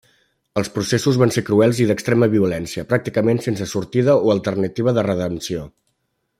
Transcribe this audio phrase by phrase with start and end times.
[0.61, 5.71] Els processos van ser cruels i d'extrema violència, pràcticament sense sortida o alternativa de redempció.